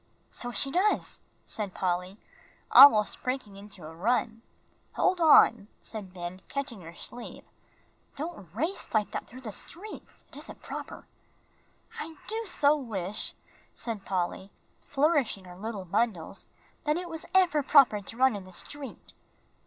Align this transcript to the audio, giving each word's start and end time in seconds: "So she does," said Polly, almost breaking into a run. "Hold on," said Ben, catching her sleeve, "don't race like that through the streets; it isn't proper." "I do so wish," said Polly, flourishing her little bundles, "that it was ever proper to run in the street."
"So 0.31 0.49
she 0.51 0.71
does," 0.71 1.19
said 1.45 1.75
Polly, 1.75 2.17
almost 2.71 3.21
breaking 3.23 3.55
into 3.55 3.85
a 3.85 3.93
run. 3.93 4.41
"Hold 4.93 5.19
on," 5.21 5.67
said 5.79 6.11
Ben, 6.11 6.39
catching 6.49 6.81
her 6.81 6.95
sleeve, 6.95 7.45
"don't 8.15 8.49
race 8.55 8.95
like 8.95 9.11
that 9.11 9.27
through 9.27 9.41
the 9.41 9.51
streets; 9.51 10.25
it 10.31 10.35
isn't 10.37 10.63
proper." 10.63 11.05
"I 11.99 12.15
do 12.27 12.45
so 12.47 12.75
wish," 12.75 13.35
said 13.75 14.03
Polly, 14.03 14.49
flourishing 14.79 15.45
her 15.45 15.55
little 15.55 15.85
bundles, 15.85 16.47
"that 16.85 16.97
it 16.97 17.07
was 17.07 17.27
ever 17.35 17.61
proper 17.61 18.01
to 18.01 18.17
run 18.17 18.35
in 18.35 18.45
the 18.45 18.51
street." 18.51 19.13